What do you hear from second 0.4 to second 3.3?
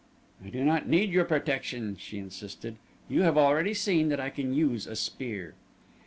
"I do not need your protection," she insisted. "You